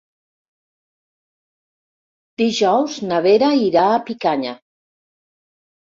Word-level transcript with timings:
Dijous 2.45 2.99
na 3.13 3.23
Vera 3.29 3.53
irà 3.69 3.87
a 3.93 4.05
Picanya. 4.11 4.59